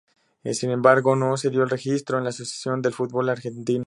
[0.45, 3.79] Sin embargo, no se dio el registro en la Asociación de Fútbol Argentino.